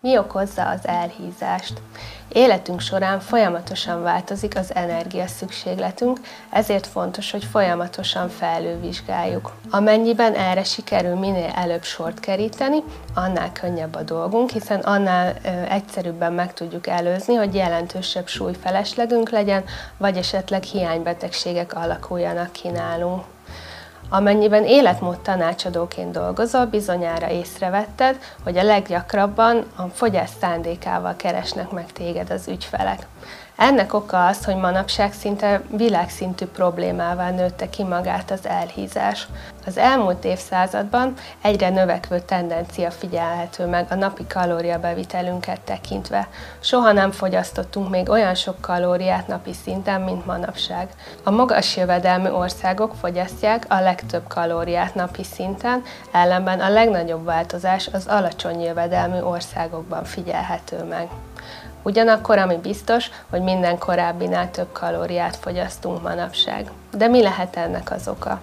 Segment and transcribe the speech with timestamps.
[0.00, 1.80] Mi okozza az elhízást?
[2.28, 6.18] Életünk során folyamatosan változik az energia szükségletünk,
[6.50, 9.54] ezért fontos, hogy folyamatosan felülvizsgáljuk.
[9.70, 12.82] Amennyiben erre sikerül minél előbb sort keríteni,
[13.14, 19.64] annál könnyebb a dolgunk, hiszen annál ö, egyszerűbben meg tudjuk előzni, hogy jelentősebb súlyfeleslegünk legyen,
[19.96, 23.24] vagy esetleg hiánybetegségek alakuljanak ki nálunk.
[24.10, 32.30] Amennyiben életmód tanácsadóként dolgozol, bizonyára észrevetted, hogy a leggyakrabban a fogyás szándékával keresnek meg téged
[32.30, 33.06] az ügyfelek.
[33.58, 39.26] Ennek oka az, hogy manapság szinte világszintű problémává nőtte ki magát az elhízás.
[39.66, 46.28] Az elmúlt évszázadban egyre növekvő tendencia figyelhető meg a napi kalóriabevitelünket tekintve.
[46.60, 50.88] Soha nem fogyasztottunk még olyan sok kalóriát napi szinten, mint manapság.
[51.24, 58.06] A magas jövedelmű országok fogyasztják a legtöbb kalóriát napi szinten, ellenben a legnagyobb változás az
[58.06, 61.08] alacsony jövedelmű országokban figyelhető meg.
[61.82, 66.70] Ugyanakkor, ami biztos, hogy minden korábbinál több kalóriát fogyasztunk manapság.
[66.92, 68.40] De mi lehet ennek az oka?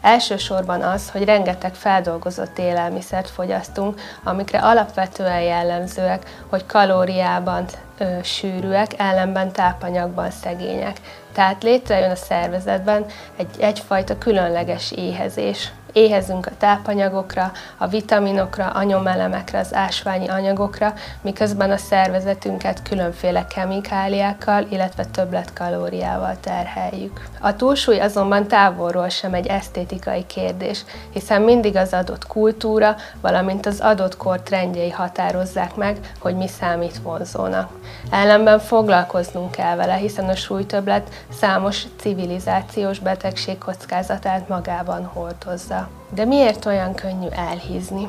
[0.00, 7.64] Elsősorban az, hogy rengeteg feldolgozott élelmiszert fogyasztunk, amikre alapvetően jellemzőek, hogy kalóriában
[7.98, 11.00] ö, sűrűek, ellenben tápanyagban szegények.
[11.32, 13.04] Tehát létrejön a szervezetben
[13.36, 21.70] egy, egyfajta különleges éhezés, éhezünk a tápanyagokra, a vitaminokra, a nyomelemekre, az ásványi anyagokra, miközben
[21.70, 27.26] a szervezetünket különféle kemikáliákkal, illetve többletkalóriával terheljük.
[27.40, 33.80] A túlsúly azonban távolról sem egy esztétikai kérdés, hiszen mindig az adott kultúra, valamint az
[33.80, 37.70] adott kor trendjei határozzák meg, hogy mi számít vonzónak.
[38.10, 45.87] Ellenben foglalkoznunk kell vele, hiszen a súlytöbblet számos civilizációs betegség kockázatát magában hordozza.
[46.10, 48.08] De miért olyan könnyű elhízni?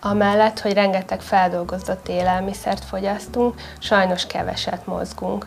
[0.00, 5.46] Amellett, hogy rengeteg feldolgozott élelmiszert fogyasztunk, sajnos keveset mozgunk.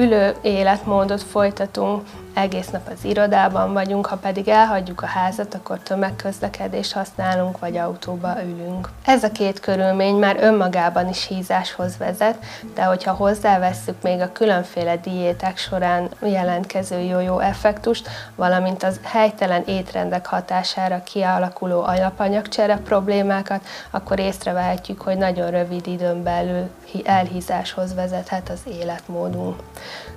[0.00, 2.02] Ülő életmódot folytatunk,
[2.34, 8.42] egész nap az irodában vagyunk, ha pedig elhagyjuk a házat, akkor tömegközlekedést használunk, vagy autóba
[8.44, 8.88] ülünk.
[9.04, 12.38] Ez a két körülmény már önmagában is hízáshoz vezet,
[12.74, 20.26] de hogyha hozzávesszük még a különféle diéták során jelentkező jó-jó effektust, valamint az helytelen étrendek
[20.26, 26.68] hatására kialakuló alapanyagcsere problémákat, akkor észrevehetjük, hogy nagyon rövid időn belül
[27.04, 29.56] elhízáshoz vezethet az életmódunk.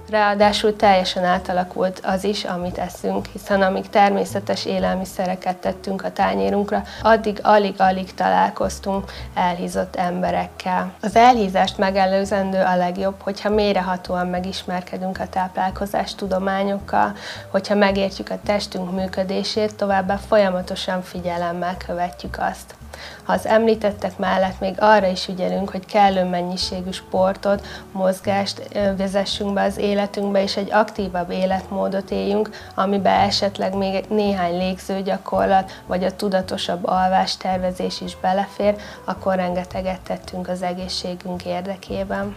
[0.09, 7.39] Ráadásul teljesen átalakult az is, amit eszünk, hiszen amíg természetes élelmiszereket tettünk a tányérunkra, addig
[7.41, 10.93] alig-alig találkoztunk elhízott emberekkel.
[11.01, 17.13] Az elhízást megelőzendő a legjobb, hogyha mélyrehatóan megismerkedünk a táplálkozás tudományokkal,
[17.49, 22.82] hogyha megértjük a testünk működését, továbbá folyamatosan figyelemmel követjük azt.
[23.23, 29.63] Ha az említettek mellett még arra is ügyelünk, hogy kellő mennyiségű sportot, mozgást vezessünk be
[29.63, 36.85] az életünkbe, és egy aktívabb életmódot éljünk, amiben esetleg még néhány légzőgyakorlat, vagy a tudatosabb
[36.85, 42.35] alvástervezés is belefér, akkor rengeteget tettünk az egészségünk érdekében.